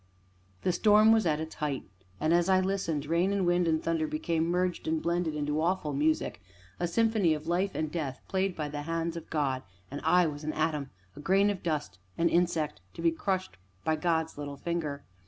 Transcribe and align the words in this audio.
The 0.63 0.71
storm 0.71 1.11
was 1.11 1.27
at 1.27 1.39
its 1.39 1.53
height, 1.53 1.83
and, 2.19 2.33
as 2.33 2.49
I 2.49 2.59
listened, 2.59 3.05
rain 3.05 3.31
and 3.31 3.45
wind 3.45 3.67
and 3.67 3.83
thunder 3.83 4.07
became 4.07 4.47
merged 4.47 4.87
and 4.87 4.99
blended 4.99 5.35
into 5.35 5.61
awful 5.61 5.93
music 5.93 6.41
a 6.79 6.87
symphony 6.87 7.35
of 7.35 7.45
Life 7.45 7.75
and 7.75 7.91
Death 7.91 8.19
played 8.27 8.55
by 8.55 8.67
the 8.67 8.81
hands 8.81 9.15
of 9.15 9.29
God; 9.29 9.61
and 9.91 10.01
I 10.03 10.25
was 10.25 10.43
an 10.43 10.53
atom 10.53 10.89
a 11.15 11.19
grain 11.19 11.51
of 11.51 11.61
dust, 11.61 11.99
an 12.17 12.29
insect, 12.29 12.81
to 12.95 13.03
be 13.03 13.11
crushed 13.11 13.57
by 13.83 13.95
God's 13.95 14.39
little 14.39 14.57
finger. 14.57 15.03